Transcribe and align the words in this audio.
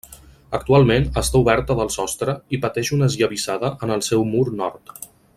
Actualment 0.59 1.03
està 1.21 1.41
oberta 1.43 1.75
del 1.81 1.91
sostre 1.97 2.35
i 2.57 2.61
pateix 2.65 2.91
una 2.99 3.11
esllavissada 3.13 3.71
en 3.89 3.95
el 3.97 4.03
seu 4.11 4.25
mur 4.35 4.45
nord. 4.63 4.97